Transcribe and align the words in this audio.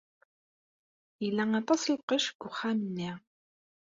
Yella 1.23 1.43
aṭas 1.59 1.81
n 1.87 1.91
lqecc 1.97 2.27
deg 2.33 2.41
uxxam-nni. 2.49 3.11